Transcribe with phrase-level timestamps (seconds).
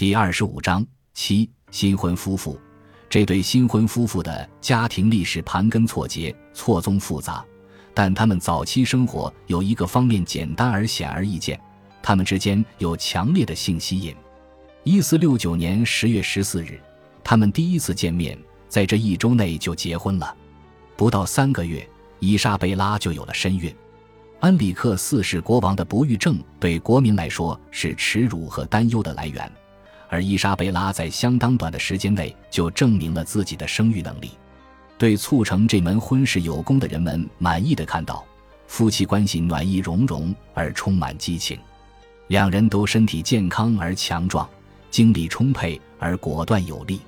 [0.00, 2.58] 第二十五章七新婚夫妇。
[3.10, 7.44] 这对新婚夫妇的家庭历史盘根错节、错综复杂，
[7.92, 11.60] 但他们早期生活有一个方面简单而显而易见：
[12.02, 14.16] 他们之间有强烈的性吸引。
[14.84, 16.80] 一四六九年十月十四日，
[17.22, 18.38] 他们第一次见面，
[18.70, 20.34] 在这一周内就结婚了。
[20.96, 21.86] 不到三个月，
[22.20, 23.70] 伊莎贝拉就有了身孕。
[24.38, 29.52] 安里克四世国王的不育症对国民来说是耻辱和担忧的来源。
[30.10, 34.32] 而伊莎贝拉在相当短的时间内就证明了自己的生育能力，
[34.98, 38.24] 对促成这门婚事有功的人们满意的看到，
[38.66, 41.56] 夫妻关系暖意融融而充满激情，
[42.26, 44.48] 两人都身体健康而强壮，
[44.90, 47.00] 精力充沛而果断有力。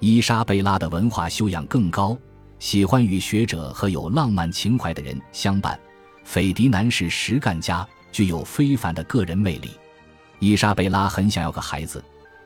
[0.00, 2.18] 伊莎贝拉的文化修养更高，
[2.58, 5.78] 喜欢与学者和有浪漫情怀的人相伴。
[6.24, 9.70] 斐迪南是实干家，具有非凡的个人魅力。
[10.40, 12.02] 伊莎贝拉很想要个孩子。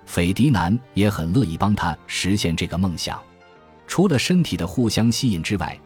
[0.06, 3.20] 斐迪南也很乐意帮他实现这个梦想。
[3.86, 5.78] 除了身体的互相吸引之外，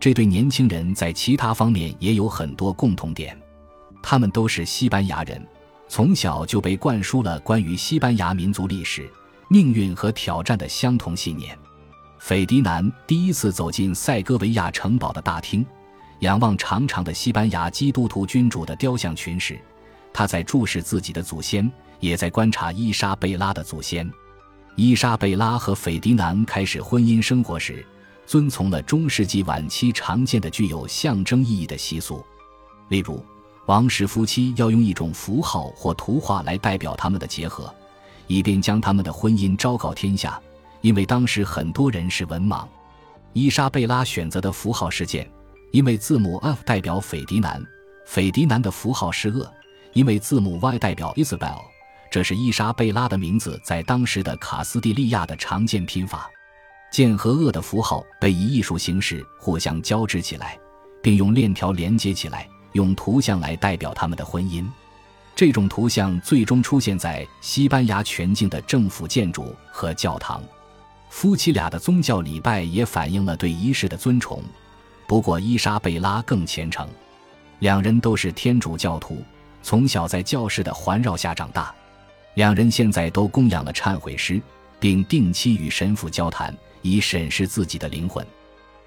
[0.00, 3.38] 这对年轻人在其他方面也有很多共同点。
[4.02, 5.44] 他们都是西班牙人，
[5.88, 9.10] 从小就被灌输了关于西班牙民族历史、
[9.48, 11.56] 命运和挑战的相同信念。
[12.18, 15.64] 斐迪南第一次走进塞戈维亚城堡的大厅，
[16.20, 19.60] 仰望长长的西班牙基督徒君主的雕像群时，
[20.16, 21.70] 他在注视自己的祖先。
[21.98, 24.06] 也在观察伊莎贝拉的祖先。
[24.74, 27.84] 伊莎贝拉和斐迪南开始婚姻生活时，
[28.26, 32.22] 遵从了中世纪晚期常见的具有象征意义的习俗，
[32.88, 33.24] 例如，
[33.64, 37.74] 王室夫妻要用一种符号或图画来代表他们的结合，
[38.26, 40.38] 以便将他们的婚姻昭告天下。
[40.82, 42.66] 因为当时很多人是文盲，
[43.32, 45.28] 伊莎贝拉选择的符号是剑，
[45.72, 47.58] 因为字母 F 代表斐迪南；
[48.04, 49.50] 斐迪南的符号是恶，
[49.96, 51.62] 因为字母 Y 代表 Isabel。
[52.10, 56.30] 这是伊莎贝拉的名字在当时的卡斯蒂利亚的常见拼法，
[56.92, 60.58] 剑和恶的符号被以艺术形式互相交织起来，
[61.02, 64.66] 并用链条连接起来，用图像来代表他们的婚姻。
[65.34, 70.42] 这种图像最终出现在西班牙全境的政府建筑和教堂。
[71.08, 74.42] 夫妻俩的宗教礼拜也反映了对仪式的尊崇，
[75.06, 76.86] 不过伊莎贝拉更虔诚。
[77.60, 79.22] 两人都是天主教徒，
[79.66, 81.74] 从小在教士的环绕下长大。
[82.34, 84.40] 两人现在都供养了忏悔师，
[84.78, 88.24] 并定期与神父交谈，以审视自己的灵魂。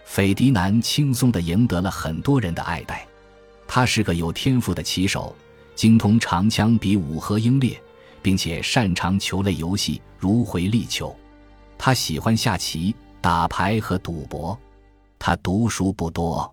[0.06, 3.06] 斐迪南轻松地赢得了很多人的爱戴。
[3.68, 5.36] 他是个有天赋的棋手，
[5.76, 7.78] 精通长枪比武和英烈，
[8.22, 11.14] 并且擅长球类游戏，如回力球。
[11.78, 14.58] 他喜欢下棋、打牌和赌博。
[15.20, 16.50] 他读书不多。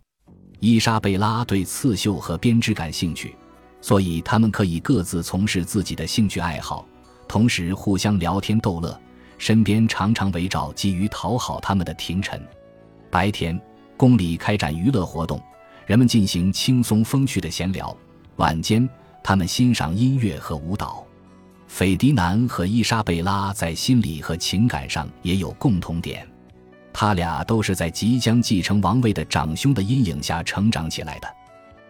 [0.59, 3.37] 伊莎贝拉对刺绣和编织感兴趣。
[3.81, 6.87] 所以，他们可以各自从事自己的兴趣爱好，
[7.29, 8.99] 同时互相聊天逗乐，
[9.39, 12.41] 身边常常围绕急于讨好他们的廷臣。
[13.11, 13.61] 白天，
[13.97, 15.41] 宫里开展娱乐活动，
[15.87, 17.97] 人们进行轻松风趣的闲聊；
[18.37, 18.89] 晚间，
[19.23, 21.07] 他们欣赏音乐和舞蹈。
[21.69, 26.27] 斐迪南和伊莎贝拉在心理和情感上也有共同点，
[26.93, 31.29] 他俩都是在即将继承王位的长兄的阴影下成长起来的。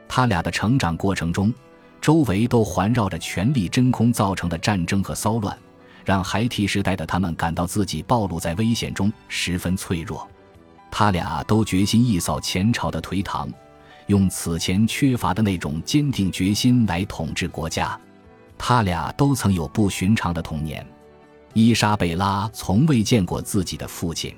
[0.08, 1.53] 他俩的成长过程中，
[2.06, 5.59] 周围都环绕着权力真空造成的战争和骚乱，
[6.05, 10.25] 让孩提时代的他们感到自己暴露在危险中，十分脆弱。
[10.89, 13.53] 他俩都决心一扫前朝的颓唐，
[14.06, 18.00] 用此前缺乏的那种坚定决心来统治国家。
[18.56, 20.87] 他俩都曾有不寻常的童年。
[21.55, 24.33] 伊莎贝拉从未见过自己的父亲，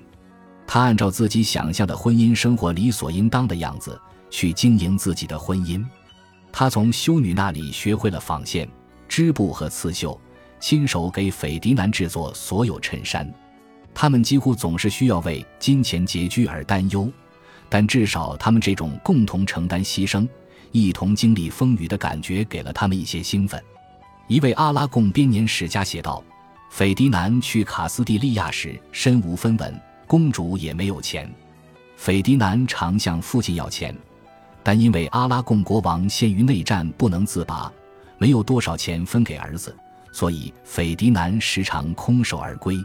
[0.67, 5.85] 她按照自己想象的婚姻生活理所应当的样子去经营自己的婚姻。
[6.59, 8.69] 他从修女那里学会了纺线、
[9.09, 10.21] 织布和刺绣，
[10.59, 13.33] 亲手给斐迪南制作所有衬衫。
[13.95, 17.09] 他们几乎总是需要为金钱拮据而担忧，
[17.69, 20.29] 但至少他们这种共同承担牺牲、
[20.73, 23.63] 一同经历风雨的感觉给了他们一些兴奋。
[24.27, 26.21] 一位阿拉贡编年史家写道
[26.71, 31.33] ：“斐迪南去卡斯蒂利亚时身无分文，公主也没有钱。
[31.97, 33.97] 斐迪南常向父亲要钱。”
[34.69, 37.73] 但因为阿拉贡国王陷于内战不能自拔，
[38.19, 39.75] 没有多少钱分给儿子，
[40.13, 42.77] 所以斐迪南时常空手而归。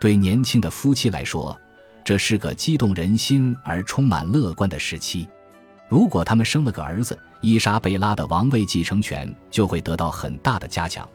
[0.00, 1.56] 对年轻的夫妻来说，
[2.02, 5.28] 这是个激动人心而充满乐观的时期。
[5.88, 11.08] 如果他们生了个儿子，伊莎贝拉的王位继承权就会得到很大的加强，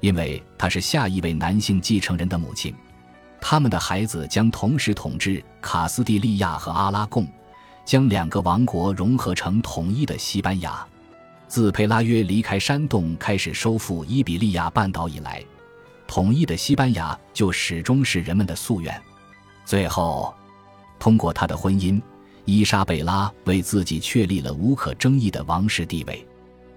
[0.00, 2.74] 因为她是下一位男性继承人的母亲。
[3.42, 7.28] 他们的孩子将同时统治卡斯蒂利亚和阿拉贡。
[7.90, 10.86] 将两个王国融合成统一的西班牙。
[11.48, 15.44] 自佩拉约离开山洞开始收复伊比利亚半岛以来，
[16.06, 18.96] 统一的西班牙就始终是人们的夙愿。
[19.64, 20.32] 最后，
[21.00, 22.00] 通过他的婚姻，
[22.44, 26.24] 伊莎贝拉为自己确立了无可争议的王室地位。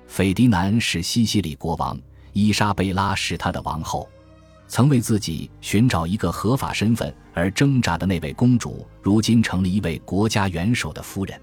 [0.07, 1.95] 斐迪南是西西里国王，
[2.31, 4.09] 伊莎贝拉是他的王后。
[4.73, 11.39] 曾为自己寻找一个合法身份而挣扎的那位公主，如今成了一位国家元首的夫人。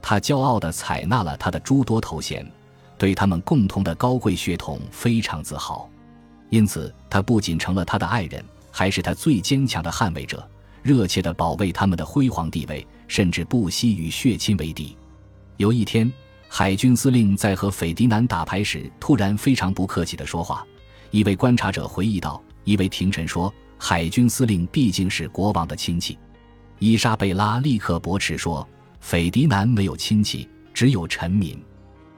[0.00, 2.48] 她骄傲地采纳了他的诸多头衔，
[2.96, 5.90] 对他们共同的高贵血统非常自豪。
[6.48, 8.40] 因此，她不仅成了他的爱人，
[8.70, 10.48] 还是他最坚强的捍卫者，
[10.80, 14.96] 热切地保卫他们的辉煌地位，甚至不惜与血亲为敌。
[15.56, 16.08] 有一天，
[16.46, 20.64] 海军司令在和斐迪南打牌时，突然非常不客气地说话。
[21.10, 22.40] 一位观察者回忆道。
[22.64, 26.18] 一位廷臣说：“海军司令毕竟是国王的亲戚。”
[26.78, 28.66] 伊莎贝拉立刻驳斥说
[29.00, 31.62] ：“斐迪南没有亲戚，只有臣民。”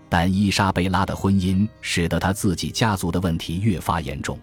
[0.09, 4.39] 但伊莎贝拉的婚姻使得他自己家族的问题越发严重。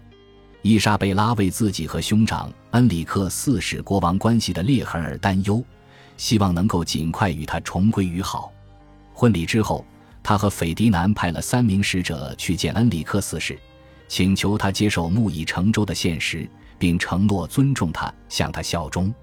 [0.62, 5.64] 伊莎贝拉为自己和兄长恩里克四世国王关系的裂痕而担忧，
[6.16, 8.52] 希望能够尽快与他重归于好。
[9.14, 9.86] 婚礼之后，
[10.22, 13.58] 他和斐迪南派了三名使者去见恩里克四世。
[14.10, 19.14] 请求他接受木已成舟的现实，并承诺尊重他，向他效忠。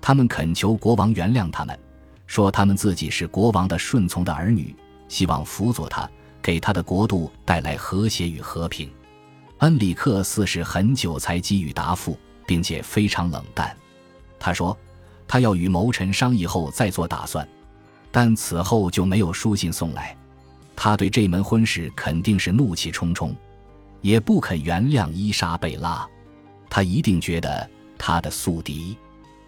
[0.00, 1.78] 他们恳求国王原谅他们，
[2.26, 4.74] 说他们自己是国王的顺从的儿女，
[5.06, 6.10] 希望辅佐他，
[6.42, 8.90] 给他的国度带来和谐与和平。
[9.58, 13.74] 恩里克四世很久才给予答复，并且非常冷淡。
[14.40, 14.76] 他说，
[15.28, 17.48] 他要与谋臣商议后再做打算，
[18.10, 20.14] 但此后就没有书信送来。
[20.74, 23.32] 他对这门婚事肯定是怒气冲冲。
[24.04, 26.06] 也不肯原谅伊莎贝拉，
[26.68, 27.66] 他一定觉得
[27.96, 28.94] 他的宿敌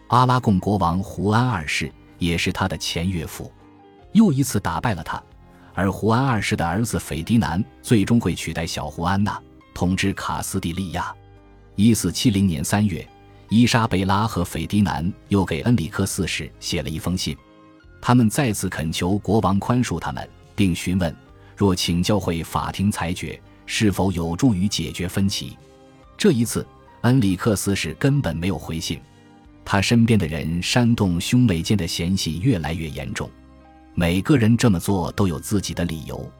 [0.07, 3.53] 阿拉贡国王胡安二世也是他的前岳父，
[4.13, 5.23] 又一次打败了他。
[5.75, 9.39] 而胡安二世的儿子斐迪南最终会取代小胡安娜
[9.75, 11.15] 统治卡斯蒂利亚。
[11.75, 13.07] 一四七零年三月，
[13.51, 17.37] 伊莎贝拉和斐迪南又给恩里克四世写了一封信，
[18.01, 21.15] 他们再次恳求国王宽恕他们，并询问
[21.55, 23.39] 若请教会法庭裁决。
[23.67, 25.57] 是否有助于解决分歧？
[26.17, 26.67] 这一次，
[27.03, 28.99] 恩里克斯是根本没有回信。
[29.65, 33.29] 他身边的人煽动兄妹间的嫌隙越来越严重。
[33.95, 36.31] 每个人这么做都有自己的理由。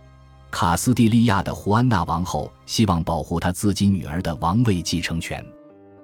[0.51, 5.45] 卡斯蒂利亚的胡安娜王后希望保护她自己女儿的王位继承权。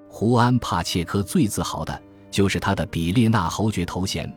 [0.09, 4.31] 胡安帕切科最自豪的就是他的比列纳侯爵头衔。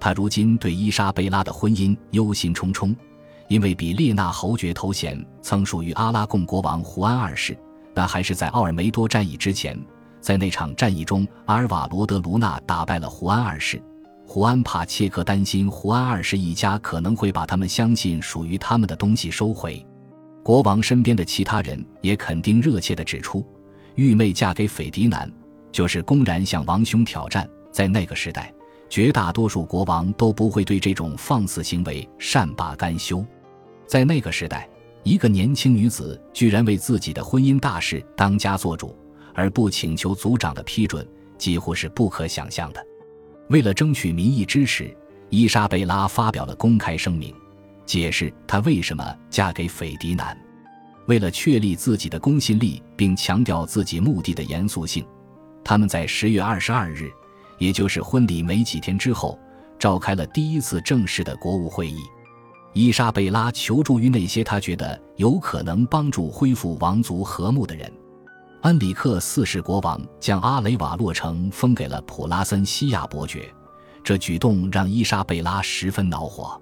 [0.00, 2.94] 他如今对伊莎贝拉的婚姻忧心忡忡。
[3.52, 7.54] 因为比列纳侯爵头衔曾属于阿拉贡国王胡安二世，
[7.92, 9.78] 但还是在奥尔梅多战役之前，
[10.22, 13.78] 在那场战役中，阿尔瓦罗德卢纳打败了胡安二世。
[14.26, 19.84] 胡安帕切克担心胡安二世一家可能会把他们相信属于他们的东西收回。
[20.42, 23.46] 国王身边的其他人也肯定热切地指出，
[23.96, 25.30] 玉妹嫁给斐迪南
[25.70, 27.46] 就是公然向王兄挑战。
[27.70, 28.50] 在那个时代，
[28.88, 33.22] 绝大多数国王都不会对这种放肆行为善罢甘休。
[33.92, 34.66] 在那个时代，
[35.02, 38.96] 一个年轻女子居然为自己的婚姻大事当家做主，
[39.34, 41.06] 而不请求族长的批准，
[41.36, 42.82] 几乎是不可想象的。
[43.50, 44.96] 为了争取民意支持，
[45.28, 47.34] 伊莎贝拉发表了公开声明，
[47.84, 50.34] 解释她为什么嫁给斐迪南。
[51.04, 55.04] 为了确立自己的公信力，并强调自己目的的严肃性，
[55.62, 57.10] 他们在十月二十二日，
[57.58, 59.38] 也就是婚礼没几天之后，
[59.78, 61.98] 召开了第一次正式的国务会议。
[62.74, 67.92] 伊莎贝拉求助于那些他觉得有可能帮助恢复王族和睦的人。
[68.62, 73.52] 恩里克四世国王将阿雷瓦洛城封给了普拉森西亚伯爵，
[74.02, 76.58] 这举动让伊莎贝拉十分恼火。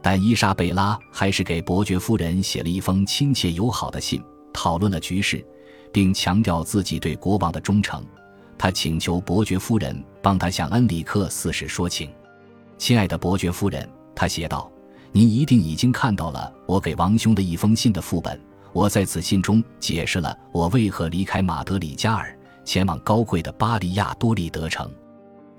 [0.00, 4.22] 但伊莎贝拉还是给伯爵夫人写了一封亲切友好的信，
[4.54, 5.44] 讨论了局势，
[5.92, 8.02] 并强调自己对国王的忠诚。
[8.56, 12.10] 他请求伯爵夫人帮他向恩里克四世说情。
[12.78, 14.71] 亲爱的伯爵夫人，他写道。
[15.14, 18.40] 您一定已经看到了我给王兄的一封信的副本。
[18.72, 24.90] 我在此信中解释了我为何离开马德里加尔，前往高贵的巴利亚多利德城。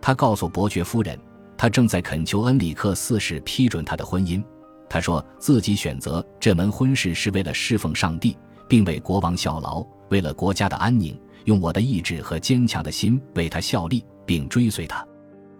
[0.01, 1.17] 他告诉伯爵夫人，
[1.55, 4.43] 他正在恳求恩里克四世批准他的婚姻。
[4.89, 8.35] 他说自己选择这门婚事是为了侍奉上帝，
[8.67, 15.05] 并为国王效劳，为了国家的安宁，用我的意志和坚强的心为他效力，并追随他。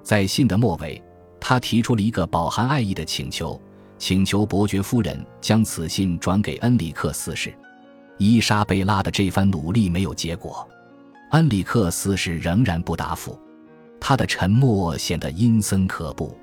[0.02, 1.00] 在信的末尾，
[1.40, 3.62] 他提出了一个饱含爱意的请求。
[4.06, 7.54] 请求伯爵夫人将此信转给恩里克四世。
[8.18, 10.68] 伊莎贝拉的这番努力没有结果，
[11.32, 13.40] 恩里克四世仍然不答复。
[14.02, 16.38] 他的沉默显得阴森可怖。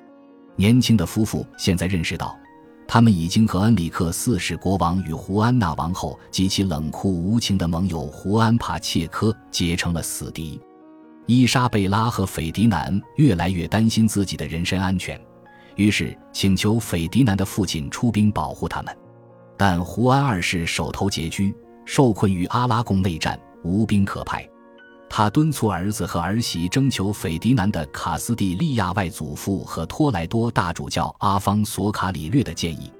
[0.55, 2.35] 年轻的夫妇现在认识到，
[2.87, 10.59] 他们已经和恩里克四世国王与胡安娜王后及其冷酷无情的盟友胡安帕切科结成了死敌。
[11.27, 15.21] 伊莎贝拉和斐迪南越来越担心自己的人身安全，
[15.75, 18.97] 于是请求斐迪南的父亲出兵保护他们。
[19.57, 21.53] 但胡安二世手头拮据，
[21.85, 24.47] 受困于阿拉贡内战，无兵可派。
[25.09, 32.91] 他敦促儿子和儿媳征求斐迪南的卡斯蒂利亚外祖父和托莱多大主教阿方索卡里略的建议。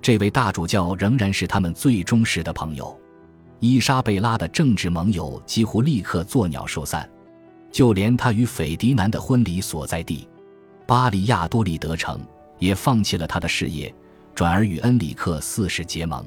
[0.00, 2.98] 这位大主教仍然是他们最忠实的朋友。
[3.58, 7.06] 伊莎贝拉的政治盟友几乎立刻作鸟兽散，
[7.70, 10.26] 就连他与斐迪南的婚礼所在地
[10.90, 12.20] 巴黎亚多利德城
[12.58, 13.94] 也放弃了他的事业，
[14.34, 16.26] 转而与恩里克四世结盟。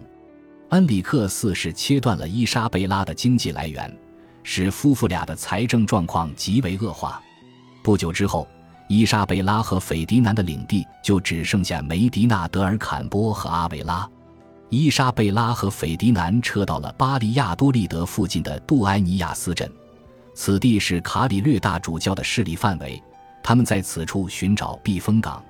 [0.69, 3.93] 恩里克四世切断了伊莎贝拉的经济来源。
[4.41, 7.21] 使夫妇俩的财政状况极为恶化。
[7.83, 8.47] 不久之后，
[8.87, 14.09] 伊莎贝拉和斐迪南的领地就只剩下梅迪纳德尔坎波和阿维拉。
[14.69, 19.69] 伊莎贝拉和斐迪南撤到了巴利亚多利德附近的杜埃尼亚斯镇，
[20.33, 23.03] 此地是卡里略大主教的势力范围。
[23.43, 25.43] 他们在此处寻找避风港。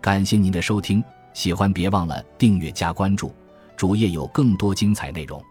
[0.00, 1.02] 感谢您的收听，
[1.34, 3.34] 喜欢别忘了订阅加关注，
[3.76, 5.42] 主页有更多精彩内容。